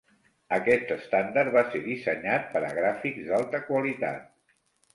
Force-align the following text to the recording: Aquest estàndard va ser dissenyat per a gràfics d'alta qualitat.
Aquest 0.55 0.93
estàndard 0.95 1.53
va 1.57 1.63
ser 1.75 1.83
dissenyat 1.89 2.49
per 2.55 2.65
a 2.65 2.73
gràfics 2.81 3.31
d'alta 3.31 3.65
qualitat. 3.71 4.29